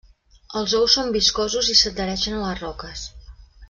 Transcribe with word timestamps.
Els 0.61 0.73
ous 0.79 0.95
són 0.97 1.13
viscosos 1.17 1.71
i 1.75 1.77
s'adhereixen 1.83 2.39
a 2.39 2.43
les 2.49 2.61
roques. 2.67 3.09